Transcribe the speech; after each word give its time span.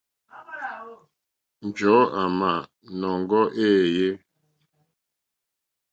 Njɔ̀ɔ́ 1.65 2.09
àmǎnɔ́ŋgɛ̄ 2.21 3.43
éèyé. 3.65 4.09